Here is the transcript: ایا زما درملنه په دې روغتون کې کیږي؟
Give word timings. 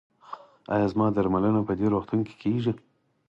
ایا 0.73 0.87
زما 0.93 1.07
درملنه 1.15 1.61
په 1.67 1.73
دې 1.79 1.87
روغتون 1.93 2.19
کې 2.27 2.33
کیږي؟ 2.41 2.71